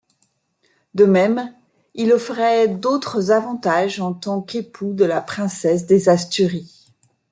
De 0.95 1.05
même, 1.05 1.53
il 1.93 2.11
offrait 2.11 2.67
d’autres 2.67 3.29
avantages 3.29 3.99
en 3.99 4.13
tant 4.15 4.41
qu’époux 4.41 4.93
de 4.95 5.05
la 5.05 5.21
princesse 5.21 5.85
des 5.85 6.09
Asturies. 6.09 6.87